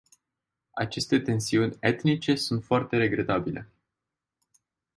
Aceste 0.75 1.19
tensiuni 1.19 1.77
etnice 1.81 2.35
sunt 2.35 2.63
foarte 2.63 2.97
regretabile. 2.97 3.69